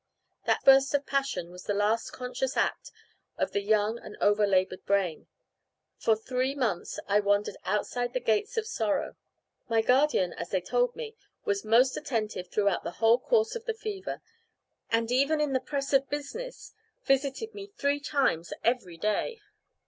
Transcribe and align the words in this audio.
That 0.45 0.63
burst 0.65 0.95
of 0.95 1.05
passion 1.05 1.51
was 1.51 1.65
the 1.65 1.75
last 1.75 2.09
conscious 2.11 2.57
act 2.57 2.89
of 3.37 3.51
the 3.51 3.61
young 3.61 3.99
and 3.99 4.17
over 4.19 4.47
laboured 4.47 4.83
brain. 4.83 5.27
For 5.99 6.15
three 6.15 6.55
months 6.55 6.99
I 7.07 7.19
wandered 7.19 7.55
outside 7.65 8.13
the 8.13 8.19
gates 8.19 8.57
of 8.57 8.65
sorrow. 8.65 9.15
My 9.69 9.83
guardian, 9.83 10.33
as 10.33 10.49
they 10.49 10.59
told 10.59 10.95
me, 10.95 11.15
was 11.45 11.63
most 11.63 11.95
attentive 11.97 12.47
throughout 12.49 12.83
the 12.83 12.93
whole 12.97 13.19
course 13.19 13.55
of 13.55 13.65
the 13.65 13.75
fever, 13.75 14.23
and 14.89 15.11
even 15.11 15.39
in 15.39 15.53
the 15.53 15.59
press 15.59 15.93
of 15.93 16.09
business 16.09 16.73
visited 17.05 17.53
me 17.53 17.67
three 17.67 17.99
times 17.99 18.51
every 18.63 18.97
day. 18.97 19.39